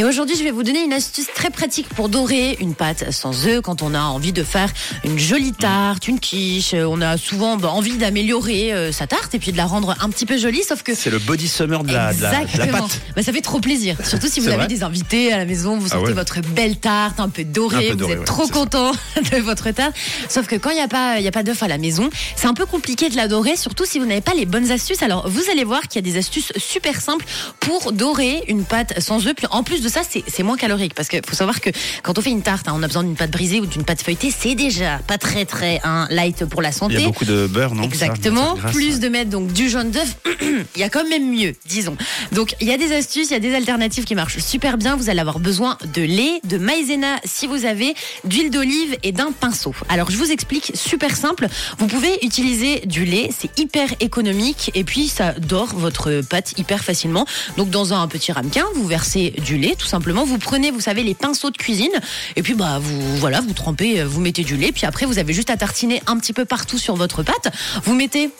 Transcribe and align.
Et 0.00 0.04
aujourd'hui, 0.04 0.34
je 0.34 0.42
vais 0.42 0.50
vous 0.50 0.62
donner 0.62 0.82
une 0.82 0.94
astuce 0.94 1.26
très 1.34 1.50
pratique 1.50 1.86
pour 1.90 2.08
dorer 2.08 2.56
une 2.58 2.74
pâte 2.74 3.10
sans 3.12 3.46
œufs 3.46 3.60
quand 3.60 3.82
on 3.82 3.92
a 3.92 4.00
envie 4.00 4.32
de 4.32 4.42
faire 4.42 4.70
une 5.04 5.18
jolie 5.18 5.52
tarte, 5.52 6.08
une 6.08 6.18
quiche. 6.18 6.72
Euh, 6.72 6.86
On 6.88 7.02
a 7.02 7.18
souvent 7.18 7.58
bah, 7.58 7.68
envie 7.68 7.98
d'améliorer 7.98 8.72
euh, 8.72 8.92
sa 8.92 9.06
tarte 9.06 9.34
et 9.34 9.38
puis 9.38 9.52
de 9.52 9.58
la 9.58 9.66
rendre 9.66 9.94
un 10.00 10.08
petit 10.08 10.24
peu 10.24 10.38
jolie, 10.38 10.62
sauf 10.66 10.82
que 10.82 10.94
C'est 10.94 11.10
le 11.10 11.18
body 11.18 11.46
summer 11.48 11.84
de 11.84 11.92
la, 11.92 12.14
de 12.14 12.22
la- 12.22 12.28
de 12.30 12.34
la 12.34 12.42
Exactement. 12.44 12.78
pâte. 12.88 13.00
Bah, 13.14 13.22
ça 13.22 13.30
fait 13.30 13.42
trop 13.42 13.60
plaisir. 13.60 13.94
Surtout 14.02 14.28
si 14.28 14.40
vous 14.40 14.48
avez 14.48 14.66
des 14.68 14.82
invités 14.84 15.34
à 15.34 15.36
la 15.36 15.44
maison, 15.44 15.76
vous 15.76 15.88
Ah 15.92 16.00
ouais. 16.00 16.14
votre 16.14 16.40
belle 16.40 16.78
tarte 16.78 17.20
un 17.20 17.28
peu 17.28 17.44
dorée, 17.44 17.88
Un 17.88 17.90
peu 17.90 17.96
dorée, 17.96 18.06
vous 18.06 18.12
êtes 18.14 18.18
ouais, 18.20 18.24
trop 18.24 18.46
ça. 18.46 18.52
content 18.54 18.92
de 19.32 19.36
votre 19.42 19.70
tarte. 19.72 19.94
Sauf 20.30 20.46
que 20.46 20.56
quand 20.56 20.70
il 20.70 20.76
n'y 20.76 20.80
a 20.82 20.88
pas, 20.88 21.20
y 21.20 21.28
a 21.28 21.32
pas 21.32 21.42
d'œuf 21.42 21.62
à 21.62 21.68
la 21.68 21.76
maison, 21.76 22.08
c'est 22.36 22.46
un 22.46 22.54
peu 22.54 22.64
compliqué 22.64 23.10
de 23.10 23.16
la 23.16 23.28
dorer, 23.28 23.54
surtout 23.58 23.84
si 23.84 23.98
vous 23.98 24.06
n'avez 24.06 24.22
pas 24.22 24.32
les 24.32 24.46
bonnes 24.46 24.70
astuces. 24.70 25.02
Alors 25.02 25.28
vous 25.28 25.42
allez 25.52 25.64
voir 25.64 25.82
qu'il 25.88 25.96
y 26.02 26.08
a 26.08 26.10
des 26.10 26.18
astuces 26.18 26.54
super 26.56 27.02
simples 27.02 27.26
pour 27.60 27.92
dorer 27.92 28.44
une 28.48 28.64
pâte 28.64 28.98
sans 28.98 29.26
œufs. 29.26 29.34
Puis 29.36 29.46
en 29.50 29.62
plus 29.62 29.82
de 29.82 29.89
ça, 29.90 30.02
c'est 30.04 30.42
moins 30.42 30.56
calorique 30.56 30.94
parce 30.94 31.08
qu'il 31.08 31.20
faut 31.26 31.34
savoir 31.34 31.60
que 31.60 31.70
quand 32.02 32.18
on 32.18 32.22
fait 32.22 32.30
une 32.30 32.42
tarte, 32.42 32.68
hein, 32.68 32.72
on 32.74 32.82
a 32.82 32.86
besoin 32.86 33.04
d'une 33.04 33.16
pâte 33.16 33.30
brisée 33.30 33.60
ou 33.60 33.66
d'une 33.66 33.84
pâte 33.84 34.02
feuilletée, 34.02 34.32
c'est 34.36 34.54
déjà 34.54 34.98
pas 35.06 35.18
très 35.18 35.44
très 35.44 35.80
hein, 35.84 36.06
light 36.10 36.44
pour 36.44 36.62
la 36.62 36.72
santé. 36.72 36.94
Il 36.94 37.00
y 37.00 37.04
a 37.04 37.06
beaucoup 37.06 37.24
de 37.24 37.46
beurre, 37.46 37.74
non? 37.74 37.82
Exactement. 37.82 38.56
Ça, 38.56 38.68
Plus 38.68 39.00
de 39.00 39.08
mettre 39.08 39.30
donc 39.30 39.52
du 39.52 39.68
jaune 39.68 39.90
d'œuf, 39.90 40.16
il 40.76 40.80
y 40.80 40.82
a 40.82 40.88
quand 40.88 41.08
même 41.08 41.30
mieux, 41.30 41.54
disons. 41.66 41.96
Donc 42.32 42.54
il 42.60 42.68
y 42.68 42.72
a 42.72 42.78
des 42.78 42.92
astuces, 42.92 43.30
il 43.30 43.32
y 43.32 43.36
a 43.36 43.40
des 43.40 43.54
alternatives 43.54 44.04
qui 44.04 44.14
marchent 44.14 44.38
super 44.38 44.78
bien. 44.78 44.96
Vous 44.96 45.10
allez 45.10 45.20
avoir 45.20 45.38
besoin 45.38 45.76
de 45.94 46.02
lait, 46.02 46.40
de 46.44 46.58
maïzena 46.58 47.16
si 47.24 47.46
vous 47.46 47.64
avez, 47.64 47.94
d'huile 48.24 48.50
d'olive 48.50 48.96
et 49.02 49.12
d'un 49.12 49.32
pinceau. 49.32 49.74
Alors 49.88 50.10
je 50.10 50.16
vous 50.16 50.30
explique, 50.30 50.72
super 50.74 51.16
simple. 51.16 51.48
Vous 51.78 51.86
pouvez 51.86 52.24
utiliser 52.24 52.80
du 52.80 53.04
lait, 53.04 53.30
c'est 53.36 53.58
hyper 53.58 53.88
économique 54.00 54.70
et 54.74 54.84
puis 54.84 55.08
ça 55.08 55.32
dore 55.32 55.74
votre 55.74 56.22
pâte 56.22 56.58
hyper 56.58 56.84
facilement. 56.84 57.26
Donc 57.56 57.70
dans 57.70 57.92
un 57.92 58.06
petit 58.08 58.32
ramequin, 58.32 58.64
vous 58.74 58.86
versez 58.86 59.34
du 59.44 59.56
lait 59.56 59.69
tout 59.76 59.86
simplement. 59.86 60.24
Vous 60.24 60.38
prenez, 60.38 60.70
vous 60.70 60.80
savez, 60.80 61.02
les 61.02 61.14
pinceaux 61.14 61.50
de 61.50 61.56
cuisine 61.56 61.92
et 62.36 62.42
puis 62.42 62.54
bah 62.54 62.78
vous 62.80 63.16
voilà, 63.16 63.40
vous 63.40 63.52
trempez, 63.52 64.00
euh, 64.00 64.06
vous 64.06 64.20
mettez 64.20 64.44
du 64.44 64.56
lait. 64.56 64.72
Puis 64.72 64.86
après 64.86 65.06
vous 65.06 65.18
avez 65.18 65.32
juste 65.32 65.50
à 65.50 65.56
tartiner 65.56 66.02
un 66.06 66.18
petit 66.18 66.32
peu 66.32 66.44
partout 66.44 66.78
sur 66.78 66.96
votre 66.96 67.22
pâte. 67.22 67.52
Vous 67.84 67.94
mettez 67.94 68.30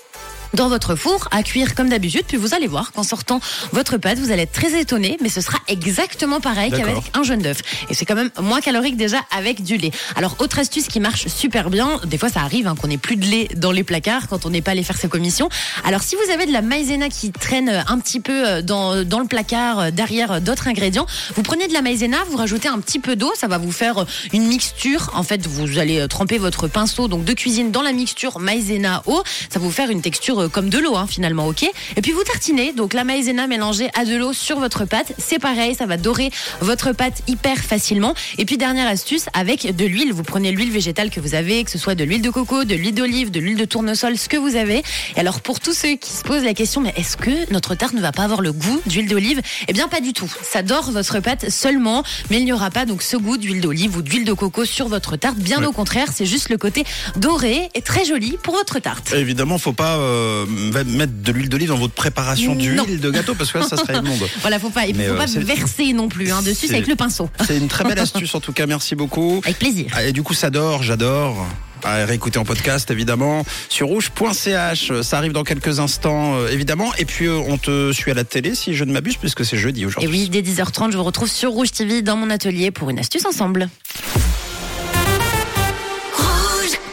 dans 0.55 0.69
votre 0.69 0.95
four 0.95 1.29
à 1.31 1.43
cuire 1.43 1.75
comme 1.75 1.89
d'habitude. 1.89 2.25
Puis 2.27 2.37
vous 2.37 2.55
allez 2.55 2.67
voir 2.67 2.93
qu'en 2.93 3.03
sortant 3.03 3.41
votre 3.73 3.97
pâte, 3.99 4.19
vous 4.19 4.31
allez 4.31 4.43
être 4.43 4.53
très 4.53 4.79
étonné, 4.79 5.17
mais 5.21 5.29
ce 5.29 5.41
sera 5.41 5.59
exactement 5.69 6.41
pareil 6.41 6.71
qu'avec 6.71 6.97
un 7.15 7.23
jaune 7.23 7.43
d'œuf. 7.43 7.59
Et 7.89 7.95
c'est 7.95 8.05
quand 8.05 8.15
même 8.15 8.31
moins 8.41 8.61
calorique 8.61 8.97
déjà 8.97 9.19
avec 9.37 9.63
du 9.63 9.77
lait. 9.77 9.91
Alors 10.17 10.37
autre 10.39 10.59
astuce 10.59 10.87
qui 10.87 11.01
marche 11.01 11.27
super 11.29 11.71
bien, 11.71 12.01
des 12.05 12.19
fois 12.19 12.29
ça 12.29 12.41
arrive 12.41 12.67
hein, 12.67 12.75
qu'on 12.75 12.89
n'ait 12.89 12.99
plus 12.99 13.17
de 13.17 13.27
lait 13.27 13.49
dans 13.57 13.73
les 13.73 13.85
placards 13.85 14.29
quand 14.29 14.47
on 14.47 14.51
n'est 14.51 14.63
pas 14.63 14.73
allé 14.73 14.83
faire 14.83 14.97
ses 14.97 15.09
commissions. 15.09 15.49
Alors 15.85 16.03
si 16.03 16.17
vous 16.17 16.33
avez 16.33 16.47
de 16.47 16.53
la 16.53 16.63
maïzena 16.63 17.09
qui 17.09 17.33
traîne 17.33 17.85
un 17.87 17.99
petit 17.99 18.21
peu 18.21 18.49
euh, 18.49 18.63
dans, 18.63 19.05
dans 19.05 19.21
le 19.21 19.27
placard 19.27 19.79
euh, 19.79 19.91
derrière 19.91 20.33
euh, 20.33 20.41
d'autres 20.41 20.69
ingrédients, 20.69 21.07
vous 21.35 21.43
prenez 21.43 21.69
de 21.69 21.73
la 21.73 21.83
maïzena, 21.83 22.19
vous 22.31 22.37
rajoutez 22.37 22.69
un 22.69 22.79
petit 22.79 22.99
peu 22.99 23.17
d'eau, 23.17 23.33
ça 23.37 23.49
va 23.49 23.59
vous 23.59 23.73
faire 23.73 23.99
euh, 23.99 24.05
une 24.33 24.47
mixture. 24.47 25.11
En 25.15 25.23
fait, 25.23 25.47
vous 25.47 25.79
allez 25.79 26.01
euh, 26.01 26.07
tremper 26.07 26.39
votre 26.39 26.69
pinceau 26.69 27.09
donc 27.09 27.25
de 27.25 27.33
cuisine 27.33 27.71
dans 27.71 27.83
la 27.83 27.93
mixture 27.93 28.39
maïzena 28.39 29.03
eau, 29.07 29.23
ça 29.51 29.59
va 29.59 29.65
vous 29.65 29.71
faire 29.71 29.91
une 29.91 30.03
texture 30.03 30.40
euh, 30.41 30.49
comme 30.49 30.69
de 30.69 30.79
l'eau 30.79 30.97
hein, 30.97 31.07
finalement, 31.09 31.47
ok 31.47 31.63
Et 31.97 32.01
puis 32.03 32.13
vous 32.13 32.23
tartinez 32.25 32.73
donc 32.73 32.95
la 32.95 33.05
maïzena 33.05 33.47
mélangée 33.47 33.89
à 33.99 34.05
de 34.05 34.17
l'eau 34.17 34.33
sur 34.33 34.59
votre 34.59 34.85
pâte, 34.85 35.13
c'est 35.19 35.39
pareil, 35.39 35.75
ça 35.75 35.87
va 35.87 35.97
dorer 35.97 36.31
votre 36.61 36.93
pâte 36.93 37.23
hyper 37.29 37.57
facilement. 37.59 38.15
Et 38.39 38.45
puis 38.45 38.57
dernière 38.59 38.89
astuce 38.89 39.27
avec 39.35 39.75
de 39.75 39.85
l'huile, 39.85 40.13
vous 40.13 40.23
prenez 40.23 40.53
l'huile 40.53 40.71
végétale 40.71 41.11
que 41.11 41.21
vous 41.21 41.35
avez, 41.35 41.65
que 41.65 41.71
ce 41.71 41.79
soit 41.79 41.95
de 41.95 42.05
l'huile 42.05 42.23
de 42.23 42.31
coco, 42.31 42.65
de 42.65 42.75
l'huile 42.75 42.95
d'olive, 42.95 43.31
de 43.31 43.41
l'huile 43.41 43.57
de 43.57 43.65
tournesol, 43.65 44.17
ce 44.19 44.29
que 44.29 44.37
vous 44.37 44.57
avez. 44.57 44.83
Et 45.17 45.21
alors 45.21 45.41
pour 45.41 45.61
tous 45.61 45.73
ceux 45.75 45.97
qui 45.97 46.11
se 46.13 46.23
posent 46.23 46.45
la 46.45 46.55
question, 46.55 46.81
mais 46.81 46.93
est-ce 46.97 47.17
que 47.17 47.53
notre 47.53 47.75
tarte 47.75 47.95
ne 47.95 48.01
va 48.01 48.13
pas 48.13 48.23
avoir 48.25 48.41
le 48.41 48.53
goût 48.53 48.81
d'huile 48.87 49.09
d'olive 49.09 49.41
Eh 49.69 49.73
bien 49.73 49.89
pas 49.89 50.01
du 50.01 50.13
tout. 50.13 50.31
Ça 50.43 50.63
dore 50.63 50.91
votre 50.91 51.21
pâte 51.21 51.51
seulement, 51.51 52.03
mais 52.31 52.39
il 52.39 52.45
n'y 52.45 52.53
aura 52.53 52.71
pas 52.71 52.87
donc 52.87 53.03
ce 53.03 53.17
goût 53.17 53.37
d'huile 53.37 53.61
d'olive 53.61 53.97
ou 53.97 54.03
d'huile 54.03 54.25
de 54.25 54.33
coco 54.33 54.65
sur 54.65 54.89
votre 54.89 55.17
tarte. 55.17 55.37
Bien 55.39 55.61
Ouais. 55.61 55.67
au 55.67 55.73
contraire, 55.73 56.09
c'est 56.15 56.25
juste 56.27 56.49
le 56.49 56.57
côté 56.57 56.85
doré 57.17 57.69
et 57.75 57.83
très 57.83 58.05
joli 58.05 58.39
pour 58.43 58.55
votre 58.55 58.79
tarte. 58.79 59.13
Évidemment, 59.13 59.59
faut 59.59 59.73
pas 59.75 59.97
euh, 59.99 60.30
mettre 60.87 61.13
de 61.23 61.33
l'huile 61.33 61.49
d'olive 61.49 61.69
dans 61.69 61.77
votre 61.77 61.95
préparation 61.95 62.55
d'huile 62.55 63.01
de 63.01 63.11
gâteau 63.11 63.35
parce 63.35 63.53
que 63.53 63.59
là, 63.59 63.67
ça 63.69 63.77
serait 63.77 63.99
immonde. 63.99 64.29
Voilà, 64.41 64.59
faut 64.59 64.71
pas, 64.71 64.87
il 64.87 64.95
faut 64.95 65.01
euh, 65.03 65.17
pas 65.17 65.27
verser 65.27 65.93
non 65.93 66.09
plus 66.09 66.31
hein, 66.33 66.43
dessus, 66.43 66.69
avec 66.71 66.87
le 66.87 66.97
pinceau. 66.97 67.29
C'est 67.47 67.57
une 67.57 67.69
très 67.69 67.85
belle 67.85 67.99
astuce 68.07 68.35
en 68.35 68.41
tout 68.41 68.53
cas. 68.53 68.67
Merci 68.67 68.95
beaucoup. 68.95 69.41
Avec 69.45 69.59
plaisir. 69.59 69.87
Ah, 69.95 70.05
Et 70.05 70.13
du 70.13 70.23
coup, 70.23 70.35
ça 70.35 70.51
dort, 70.51 70.83
j'adore. 70.83 71.47
À 71.83 72.05
réécouter 72.05 72.39
en 72.39 72.45
podcast 72.45 72.91
évidemment 72.91 73.43
sur 73.71 73.87
rouge.ch. 73.87 75.01
Ça 75.01 75.17
arrive 75.17 75.33
dans 75.33 75.45
quelques 75.45 75.81
instants 75.81 76.35
euh, 76.37 76.49
évidemment. 76.51 76.93
Et 76.99 77.07
puis 77.07 77.25
euh, 77.27 77.39
on 77.49 77.57
te 77.57 77.91
suit 77.93 78.11
à 78.11 78.15
la 78.15 78.25
télé 78.25 78.55
si 78.55 78.75
je 78.75 78.85
ne 78.85 78.93
m'abuse 78.93 79.17
puisque 79.17 79.47
c'est 79.47 79.57
jeudi 79.57 79.83
Et 79.83 79.87
aujourd'hui. 79.87 80.11
oui, 80.11 80.29
dès 80.29 80.43
10h30, 80.43 80.93
je 80.93 80.99
vous 80.99 81.05
retrouve 81.05 81.31
sur 81.31 81.53
Rouge 81.53 81.73
TV 81.73 82.03
dans 82.03 82.17
mon 82.17 82.29
atelier 82.29 82.71
pour 82.71 82.91
une 82.91 82.99
astuce 82.99 83.25
ensemble. 83.25 83.71